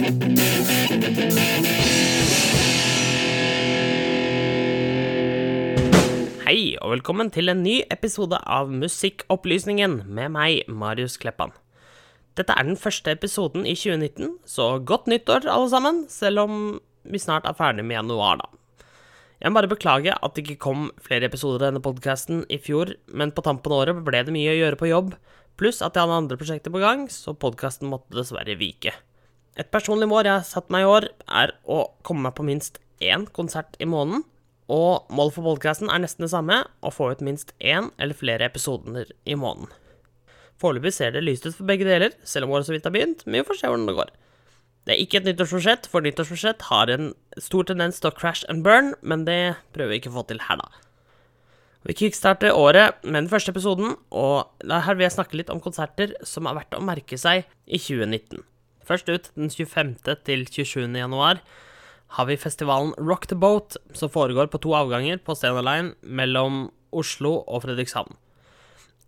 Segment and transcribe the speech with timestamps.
[0.00, 0.06] Hei,
[6.80, 11.52] og velkommen til en ny episode av Musikkopplysningen med meg, Marius Kleppan.
[12.32, 16.54] Dette er den første episoden i 2019, så godt nyttår, alle sammen, selv om
[17.04, 18.48] vi snart er ferdig med januar, da.
[19.44, 22.96] Jeg må bare beklage at det ikke kom flere episoder av denne podkasten i fjor,
[23.12, 25.12] men på tampen av året ble det mye å gjøre på jobb,
[25.60, 28.96] pluss at jeg hadde andre prosjekter på gang, så podkasten måtte dessverre vike.
[29.60, 32.78] Et personlig mål jeg har satt meg i år, er å komme meg på minst
[33.04, 34.22] én konsert i måneden,
[34.70, 38.46] og målet for podkasten er nesten det samme, å få ut minst én eller flere
[38.46, 39.68] episoder i måneden.
[40.60, 43.24] Foreløpig ser det lyst ut for begge deler, selv om året så vidt har begynt,
[43.26, 44.12] men vi får se hvordan det går.
[44.88, 48.64] Det er ikke et nyttårsbudsjett, for nyttårsbudsjett har en stor tendens til å crash and
[48.64, 49.40] burn, men det
[49.74, 50.86] prøver vi ikke å få til her, da.
[51.88, 56.12] Vi kickstarter året med den første episoden, og her vil jeg snakke litt om konserter
[56.28, 58.44] som er verdt å merke seg i 2019.
[58.90, 59.92] Først ut den 25.
[60.26, 60.88] til 27.
[60.98, 61.38] januar
[62.16, 66.64] har vi festivalen Rock the Boat, som foregår på to avganger på Stena Line mellom
[66.90, 68.16] Oslo og Fredrikshavn.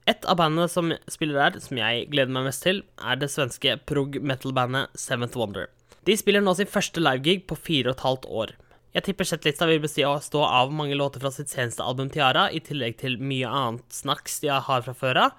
[0.06, 3.74] Et av bandene som spiller der, som jeg gleder meg mest til, er det svenske
[3.90, 5.66] prog metal-bandet Seventh Wonder.
[6.06, 8.52] De spiller nå sin første livegig på fire og et halvt år.
[8.94, 13.00] Jeg tipper settlista vil bestå av mange låter fra sitt seneste album Tiara, i tillegg
[13.02, 15.34] til mye annet snacks de har fra før av,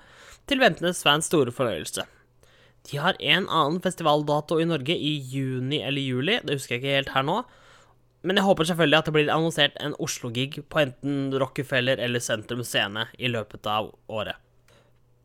[0.51, 2.07] til ventenes fans store fornøyelse.
[2.89, 6.95] De har en annen festivaldato i Norge i juni eller juli, det husker jeg ikke
[6.97, 7.37] helt her nå.
[8.23, 12.63] Men jeg håper selvfølgelig at det blir annonsert en Oslo-gig på enten Rockefeller eller Sentrum
[12.63, 14.39] Scene i løpet av året.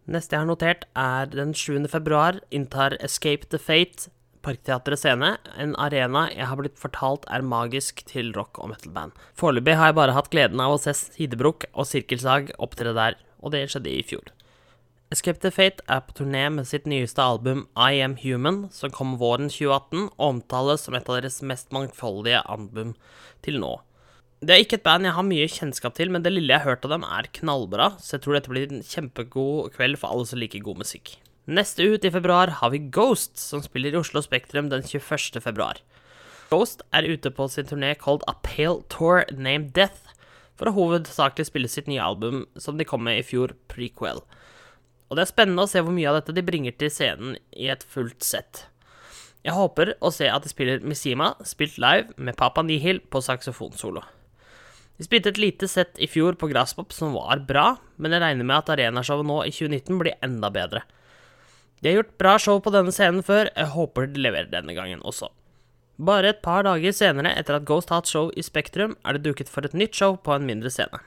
[0.08, 1.84] Neste jeg har notert, er den 7.
[1.92, 4.08] februar inntar Escape the Fate
[4.42, 9.12] Parkteatret Scene, en arena jeg har blitt fortalt er magisk til rock- og metal-band.
[9.38, 13.52] Foreløpig har jeg bare hatt gleden av å se Sidebrok og Sirkelsag opptre der, og
[13.54, 14.30] det skjedde i fjor.
[15.08, 19.14] Escape the Fate er på turné med sitt nyeste album I Am Human, som kom
[19.16, 22.90] våren 2018 og omtales som et av deres mest mangfoldige album
[23.46, 23.70] til nå.
[24.44, 26.74] Det er ikke et band jeg har mye kjennskap til, men det lille jeg har
[26.74, 30.28] hørt av dem, er knallbra, så jeg tror dette blir en kjempegod kveld for alle
[30.28, 31.14] som liker god musikk.
[31.48, 35.40] Neste ut i februar har vi Ghost, som spiller i Oslo Spektrum den 21.
[35.40, 35.80] februar.
[36.52, 40.12] Ghost er ute på sin turné called A Pale Tour Named Death,
[40.60, 44.20] for å hovedsakelig spille sitt nye album, som de kom med i fjor, Prequel
[45.08, 47.70] og det er spennende å se hvor mye av dette de bringer til scenen i
[47.72, 48.66] et fullt sett.
[49.46, 54.02] Jeg håper å se at de spiller Mizima, spilt live med Papa Nihil på saksofonsolo.
[54.98, 58.48] De spilte et lite sett i fjor på Grasspop som var bra, men jeg regner
[58.48, 60.82] med at arenashowet nå i 2019 blir enda bedre.
[61.78, 65.04] De har gjort bra show på denne scenen før, jeg håper de leverer denne gangen
[65.06, 65.30] også.
[65.98, 69.50] Bare et par dager senere, etter at Ghost har show i Spektrum, er det duket
[69.50, 71.00] for et nytt show på en mindre scene.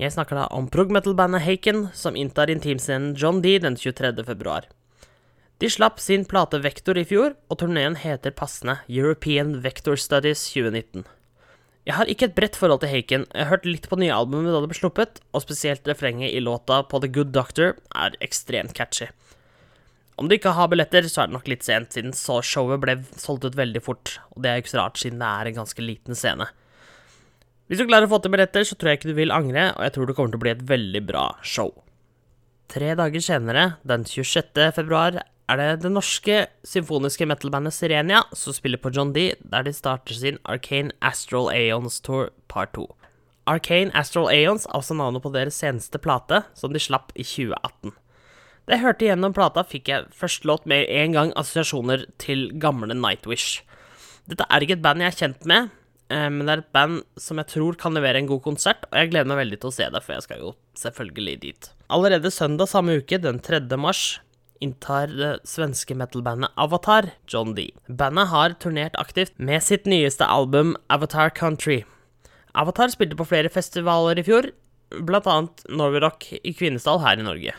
[0.00, 4.14] Jeg snakker da om prog metal-bandet Haken, som inntar intimscenen John D den 23.
[4.24, 4.64] februar.
[5.60, 11.04] De slapp sin plate Vektor i fjor, og turneen heter passende European Vector Studies 2019.
[11.84, 14.54] Jeg har ikke et bredt forhold til Haken, jeg har hørt litt på nye albumet
[14.54, 18.72] da det ble sluppet, og spesielt refrenget i låta på The Good Doctor er ekstremt
[18.78, 19.10] catchy.
[20.16, 23.44] Om du ikke har billetter, så er det nok litt sent, siden showet ble solgt
[23.44, 25.84] ut veldig fort, og det er jo ikke så rart, siden det er en ganske
[25.84, 26.48] liten scene.
[27.70, 29.84] Hvis du klarer å få til billetter, så tror jeg ikke du vil angre, og
[29.86, 31.70] jeg tror det kommer til å bli et veldig bra show.
[32.66, 34.58] Tre dager senere, den 26.
[34.74, 39.74] februar, er det det norske symfoniske metal-bandet Sirenia som spiller på John D, der de
[39.74, 42.88] starter sin Arcane Astral Aeons Tour Part 2.
[43.46, 47.94] Arcane Astral Aeons også navnet på deres seneste plate, som de slapp i 2018.
[48.66, 52.98] Da jeg hørte gjennom plata, fikk jeg første låt med en gang assosiasjoner til gamle
[52.98, 53.62] Nightwish.
[54.26, 55.70] Dette er ikke et band jeg er kjent med,
[56.10, 59.12] men det er et band som jeg tror kan levere en god konsert, og jeg
[59.12, 60.50] gleder meg veldig til å se det, for jeg skal jo
[60.80, 61.70] selvfølgelig dit.
[61.90, 63.62] Allerede søndag samme uke, den 3.
[63.78, 64.18] mars,
[64.60, 67.70] inntar det svenske metal-bandet Avatar John D.
[67.88, 71.80] Bandet har turnert aktivt med sitt nyeste album Avatar Country.
[72.58, 74.50] Avatar spilte på flere festivaler i fjor,
[74.90, 77.54] annet Norway Rock i Kvinesdal her i Norge.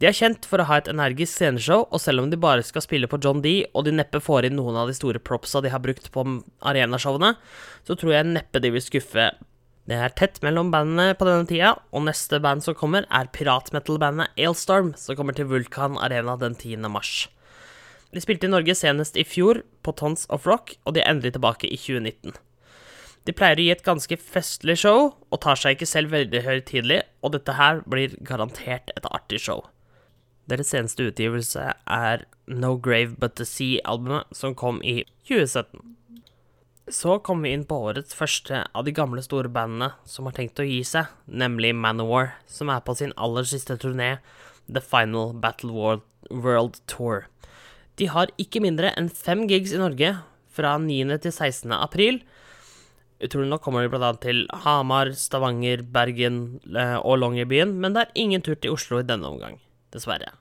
[0.00, 2.84] De er kjent for å ha et energisk sceneshow, og selv om de bare skal
[2.84, 5.72] spille på John D, og de neppe får inn noen av de store propsa de
[5.72, 6.24] har brukt på
[6.64, 7.34] arenashowene,
[7.84, 9.28] så tror jeg neppe de vil skuffe.
[9.90, 14.32] Det er tett mellom bandene på denne tida, og neste band som kommer, er piratmetal-bandet
[14.38, 16.88] Ailstorm, som kommer til Vulkan Arena den 10.
[16.88, 17.26] mars.
[18.14, 21.34] De spilte i Norge senest i fjor, på Tons of Rock, og de er endelig
[21.36, 22.38] tilbake i 2019.
[23.26, 27.02] De pleier å gi et ganske festlig show, og tar seg ikke selv veldig høytidelig,
[27.22, 29.66] og dette her blir garantert et artig show.
[30.50, 35.94] Deres seneste utgivelse er No Grave But The Sea-albumet, som kom i 2017.
[36.90, 40.58] Så kommer vi inn på årets første av de gamle store bandene som har tenkt
[40.58, 44.16] å gi seg, nemlig Manowar, som er på sin aller siste turné,
[44.66, 47.28] The Final Battle World, World Tour.
[48.00, 50.16] De har ikke mindre enn fem gigs i Norge
[50.52, 51.18] fra 9.
[51.22, 51.70] til 16.
[51.76, 52.22] april.
[53.22, 54.10] Utrolig nok kommer de bl.a.
[54.18, 59.06] til Hamar, Stavanger, Bergen eh, og Longyearbyen, men det er ingen tur til Oslo i
[59.06, 59.60] denne omgang,
[59.92, 60.32] dessverre.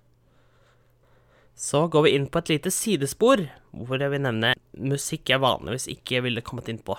[1.55, 5.89] Så går vi inn på et lite sidespor, hvor jeg vil nevne musikk jeg vanligvis
[5.91, 6.95] ikke ville kommet inn på.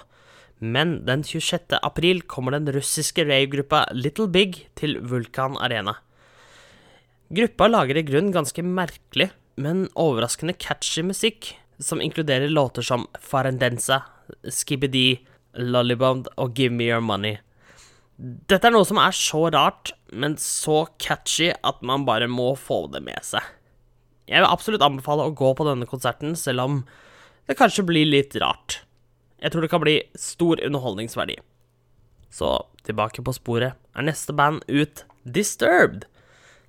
[0.62, 1.75] Men den 26.
[1.82, 5.96] april kommer den russiske rave-gruppa Little Big til Vulkan Arena.
[7.32, 14.05] Gruppa lager i grunn ganske merkelig, men overraskende catchy musikk, som inkluderer låter som Farendenza,
[14.46, 15.25] Skibidi,
[15.58, 17.40] Lollybond og Give Me Your Money.
[18.22, 22.85] Dette er noe som er så rart, men så catchy at man bare må få
[22.93, 23.43] det med seg.
[24.31, 26.82] Jeg vil absolutt anbefale å gå på denne konserten, selv om
[27.49, 28.82] det kanskje blir litt rart.
[29.43, 31.41] Jeg tror det kan bli stor underholdningsverdi.
[32.32, 32.55] Så
[32.87, 36.06] tilbake på sporet er neste band ut Disturbed.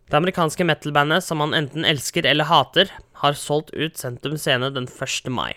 [0.09, 2.89] Det amerikanske metal-bandet som man enten elsker eller hater,
[3.23, 5.29] har solgt ut Sentrum Scene den 1.
[5.31, 5.53] mai.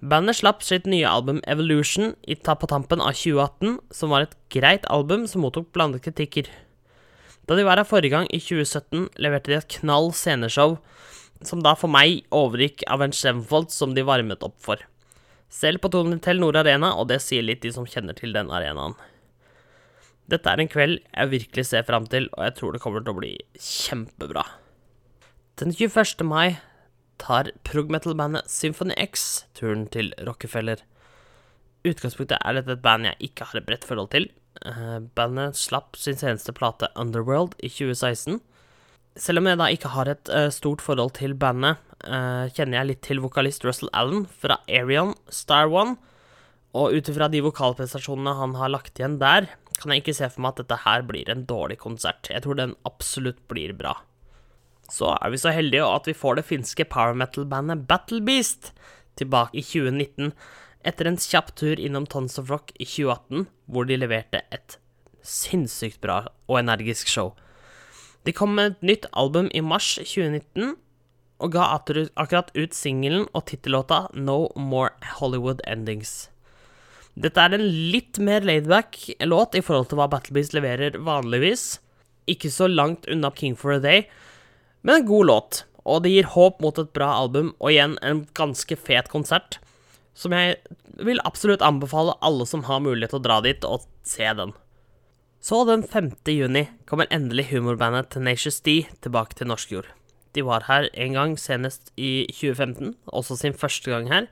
[0.00, 4.86] Bandet slapp sitt nye album Evolution i på tampen av 2018, som var et greit
[4.86, 6.48] album som mottok blandede kritikker.
[7.46, 10.78] Da de var her forrige gang, i 2017, leverte de et knall sceneshow,
[11.46, 14.80] som da for meg overgikk av en Schemfold som de varmet opp for.
[15.52, 18.96] Selv på Tonitel Nord Arena, og det sier litt de som kjenner til den arenaen.
[20.26, 23.14] Dette er en kveld jeg virkelig ser fram til, og jeg tror det kommer til
[23.14, 24.42] å bli kjempebra.
[25.60, 26.26] Den 21.
[26.26, 26.58] mai
[27.22, 30.82] tar prog-metal-bandet Symphony X turen til Rockefeller.
[31.86, 34.26] Utgangspunktet er dette et band jeg ikke har et bredt forhold til,
[35.16, 38.40] bandet slapp sin seneste plate, Underworld, i 2016.
[39.16, 42.90] Selv om jeg da ikke har et uh, stort forhold til bandet, uh, kjenner jeg
[42.90, 45.96] litt til vokalist Russell Allen fra Arion Star One.
[46.76, 49.48] Og ut ifra de vokalprestasjonene han har lagt igjen der,
[49.80, 52.28] kan jeg ikke se for meg at dette her blir en dårlig konsert.
[52.32, 53.94] Jeg tror den absolutt blir bra.
[54.92, 58.72] Så er vi så heldige at vi får det finske power metal-bandet Battle Beast
[59.18, 60.32] tilbake i 2019
[60.86, 64.78] etter en kjapp tur innom Tons of Rock i 2018, hvor de leverte et
[65.26, 67.34] sinnssykt bra og energisk show.
[68.26, 70.76] De kom med et nytt album i mars 2019
[71.42, 76.30] og ga akkurat ut singelen og tittellåta No More Hollywood Endings.
[77.16, 81.78] Dette er en litt mer laidback låt i forhold til hva Battlebeast leverer vanligvis.
[82.28, 84.04] Ikke så langt unna King for a Day,
[84.82, 85.62] men en god låt.
[85.86, 89.60] Og det gir håp mot et bra album, og igjen en ganske fet konsert
[90.16, 90.56] som jeg
[91.04, 94.54] vil absolutt anbefale alle som har mulighet til å dra dit og se den.
[95.44, 96.10] Så den 5.
[96.32, 99.90] juni kommer endelig humorbandet Tenacious D tilbake til norsk jord.
[100.34, 104.26] De var her en gang senest i 2015, også sin første gang her.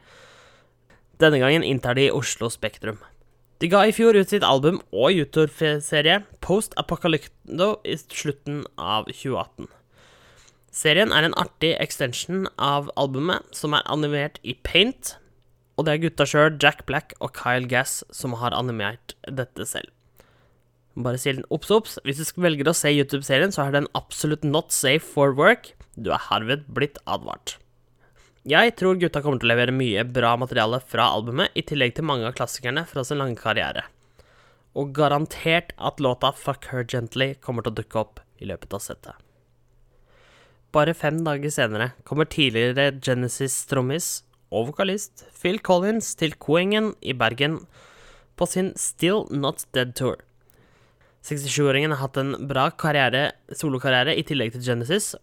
[1.20, 2.98] Denne gangen inntar de Oslo Spektrum.
[3.62, 9.69] De ga i fjor ut sitt album og YouTube-serie Post Apocalypto i slutten av 2018.
[10.75, 15.14] Serien er en artig extension av albumet, som er animert i paint,
[15.75, 19.91] og det er gutta sjøl, Jack Black og Kyle Gass, som har animert dette selv.
[20.94, 21.99] Bare si en obs, obs.
[22.06, 25.73] Hvis du velger å se YouTube-serien, så er den absolutt not safe for work.
[25.99, 27.56] Du er herved blitt advart.
[28.47, 32.06] Jeg tror gutta kommer til å levere mye bra materiale fra albumet, i tillegg til
[32.06, 33.87] mange av klassikerne fra sin lange karriere.
[34.79, 38.82] Og garantert at låta Fuck Her Gently kommer til å dukke opp i løpet av
[38.85, 39.19] settet.
[40.75, 47.64] Bare fem dager senere kommer tidligere Genesis-trommis og vokalist Phil Collins til Koengen i Bergen
[48.38, 50.20] på sin Still Not Dead Tour.
[51.25, 55.14] 67-åringen har hatt en bra karriere, solokarriere i tillegg til Genesis,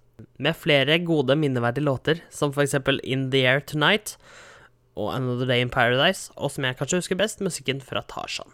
[0.41, 4.15] med flere gode, minneverdige låter, som eksempel In The Air Tonight
[4.97, 8.49] og Another Day in Paradise, og som jeg kanskje husker best, musikken fra Tarzan.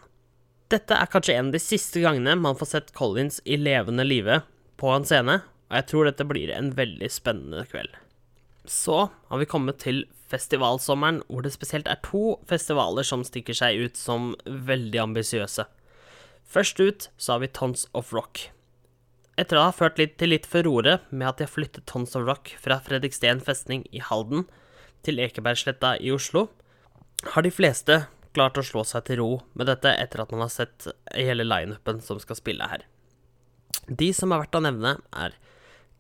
[0.72, 4.42] Dette er kanskje en av de siste gangene man får sett Collins i levende live
[4.80, 5.40] på en scene,
[5.72, 7.96] og jeg tror dette blir en veldig spennende kveld.
[8.68, 13.80] Så har vi kommet til festivalsommeren, hvor det spesielt er to festivaler som stikker seg
[13.88, 15.68] ut som veldig ambisiøse.
[16.48, 18.50] Først ut så har vi Tons of Rock.
[19.38, 22.26] Etter å ha ført litt til litt furore med at de har flyttet Tons of
[22.28, 24.48] Rock fra Fredriksten festning i Halden
[25.06, 26.48] til Ekebergsletta i Oslo,
[27.34, 28.06] har de fleste
[28.38, 32.02] klart å slå seg til ro med dette etter at man har sett hele lineupen
[32.06, 32.86] som skal spille her.
[33.88, 35.38] De som er verdt å nevne, er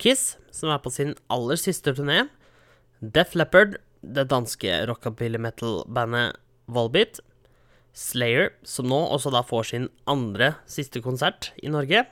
[0.02, 2.28] Kiss, som er på sin aller siste turné,
[3.02, 3.78] Def Leppard,
[4.16, 6.38] det danske rockabilly metal-bandet
[6.72, 7.20] Volbeat,
[7.98, 12.06] Slayer, som nå også da får sin andre siste konsert i Norge,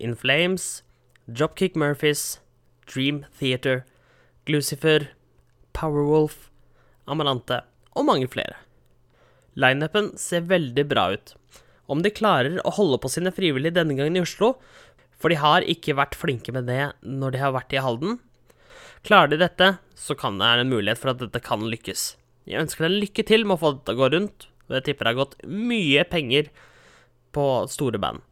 [0.00, 0.80] In Flames,
[1.28, 2.40] Dropkick Murphys,
[2.88, 3.84] Dream Theater,
[4.48, 5.10] Glucifer,
[5.76, 6.48] Powerwolf,
[7.06, 7.60] Amarante
[7.92, 8.56] og mange flere.
[9.54, 11.34] Lineupen ser veldig bra ut.
[11.92, 14.54] Om de klarer å holde på sine frivillige denne gangen i Oslo,
[15.12, 18.16] for de har ikke vært flinke med det når de har vært i Halden,
[19.02, 19.68] Klarer de dette,
[19.98, 22.12] så kan det være en mulighet for at dette kan lykkes.
[22.46, 24.86] Jeg ønsker deg lykke til med å få dette til å gå rundt, og jeg
[24.86, 26.52] tipper det har gått mye penger
[27.34, 28.22] på store band.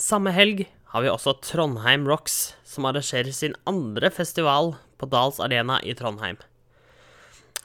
[0.00, 5.78] Samme helg har vi også Trondheim Rocks, som arrangerer sin andre festival på Dals Arena
[5.86, 6.36] i Trondheim.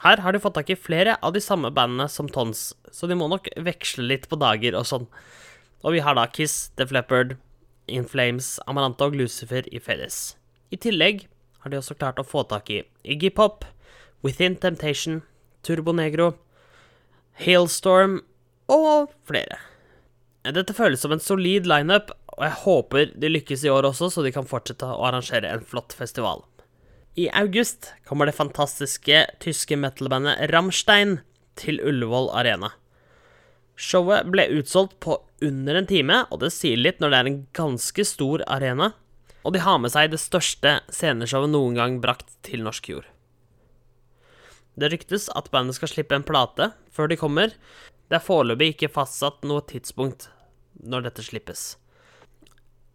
[0.04, 3.18] Her har de fått tak i flere av de samme bandene som Tons, så de
[3.18, 5.08] må nok veksle litt på dager og sånn.
[5.84, 7.36] Og vi har da Kiss, The Fleppard,
[7.88, 10.36] In Flames, Amaranta og Lucifer i felles.
[10.74, 11.26] I tillegg
[11.66, 13.64] har de også klart å få tak i Iggy Pop,
[14.22, 15.24] Within Temptation,
[15.66, 16.36] Turbo Negro,
[17.42, 18.20] Hailstorm
[18.70, 19.58] og flere.
[20.46, 24.22] Dette føles som en solid lineup, og jeg håper de lykkes i år også, så
[24.22, 26.44] de kan fortsette å arrangere en flott festival.
[27.18, 31.18] I august kommer det fantastiske tyske metal-bandet Rammstein
[31.58, 32.76] til Ullevål Arena.
[33.74, 37.42] Showet ble utsolgt på under en time, og det sier litt når det er en
[37.58, 38.94] ganske stor arena,
[39.46, 43.06] og de har med seg det største sceneshowet noen gang brakt til norsk jord.
[44.76, 47.54] Det ryktes at bandet skal slippe en plate før de kommer.
[48.10, 50.28] Det er foreløpig ikke fastsatt noe tidspunkt
[50.82, 51.76] når dette slippes.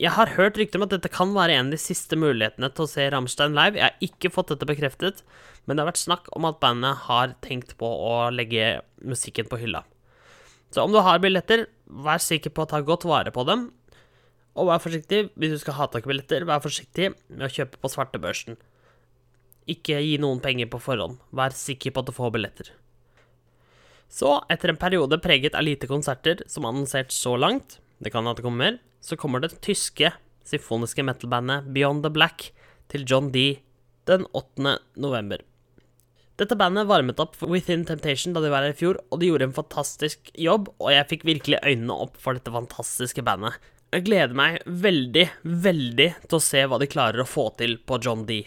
[0.01, 2.87] Jeg har hørt rykter om at dette kan være en av de siste mulighetene til
[2.87, 3.77] å se Rammstein live.
[3.77, 5.21] Jeg har ikke fått dette bekreftet,
[5.65, 9.61] men det har vært snakk om at bandet har tenkt på å legge musikken på
[9.61, 9.85] hylla.
[10.73, 13.69] Så om du har billetter, vær sikker på å ta godt vare på dem.
[14.59, 17.79] Og vær forsiktig hvis du skal ha tak i billetter, vær forsiktig med å kjøpe
[17.81, 18.59] på svartebørsen.
[19.71, 21.21] Ikke gi noen penger på forhånd.
[21.37, 22.73] Vær sikker på at du får billetter.
[24.11, 28.41] Så, etter en periode preget av lite konserter som annonsert så langt, det kan at
[28.41, 30.11] det kommer mer, så kommer det tyske
[30.51, 32.51] symfoniske metal-bandet Beyond the Black
[32.91, 33.61] til John D
[34.11, 34.75] den 8.
[34.99, 35.45] november.
[36.41, 39.29] Dette bandet varmet opp for Within Temptation da de var her i fjor, og de
[39.29, 43.61] gjorde en fantastisk jobb, og jeg fikk virkelig øynene opp for dette fantastiske bandet.
[43.91, 47.97] Jeg gleder meg veldig, veldig til å se hva de klarer å få til på
[47.99, 48.45] John D.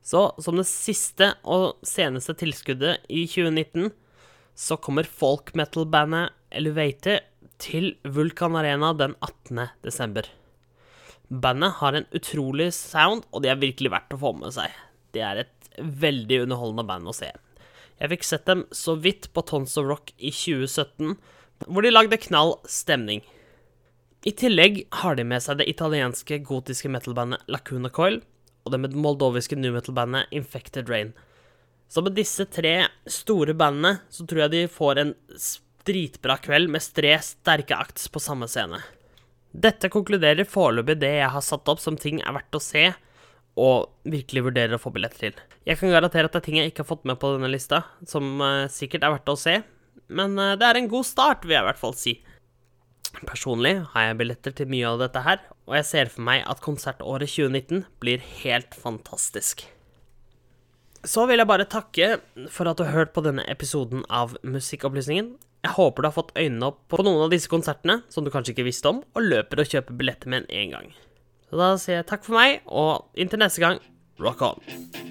[0.00, 3.90] Så som det siste og seneste tilskuddet i 2019,
[4.56, 7.20] så kommer folk metal-bandet Elevator
[7.60, 9.68] til Vulkan Arena den 18.
[9.84, 10.24] desember.
[11.28, 14.72] Bandet har en utrolig sound, og de er virkelig verdt å få med seg.
[15.12, 17.34] Det er et veldig underholdende band å se.
[18.00, 21.18] Jeg fikk sett dem så vidt på Tons of Rock i 2017,
[21.68, 23.20] hvor de lagde knall stemning.
[24.26, 28.18] I tillegg har de med seg det italienske gotiske metal-bandet Lacuna Coil
[28.66, 31.12] og det moldoviske new metal-bandet Infected Rain.
[31.88, 35.14] Så med disse tre store bandene så tror jeg de får en
[35.88, 38.82] dritbra kveld med tre sterke akts på samme scene.
[39.54, 42.90] Dette konkluderer foreløpig det jeg har satt opp som ting er verdt å se,
[43.58, 45.38] og virkelig vurderer å få billetter til.
[45.66, 47.80] Jeg kan garantere at det er ting jeg ikke har fått med på denne lista,
[48.06, 49.56] som uh, sikkert er verdt å se,
[50.12, 52.14] men uh, det er en god start, vil jeg i hvert fall si.
[53.26, 56.62] Personlig har jeg billetter til mye av dette her, og jeg ser for meg at
[56.64, 59.64] konsertåret 2019 blir helt fantastisk.
[61.06, 62.18] Så vil jeg bare takke
[62.52, 65.36] for at du har hørt på denne episoden av Musikkopplysningen.
[65.64, 68.54] Jeg håper du har fått øynene opp på noen av disse konsertene som du kanskje
[68.54, 70.90] ikke visste om, og løper og kjøper billetter med en gang.
[71.48, 73.82] Så da sier jeg takk for meg, og inntil neste gang,
[74.22, 75.07] rock on!